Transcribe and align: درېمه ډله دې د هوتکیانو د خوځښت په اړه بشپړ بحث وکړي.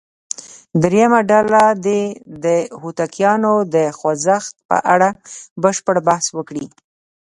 درېمه 0.83 1.19
ډله 1.31 1.63
دې 1.85 2.01
د 2.43 2.45
هوتکیانو 2.81 3.53
د 3.75 3.75
خوځښت 3.97 4.53
په 4.69 4.77
اړه 4.93 5.09
بشپړ 5.63 5.95
بحث 6.07 6.25
وکړي. 6.37 6.65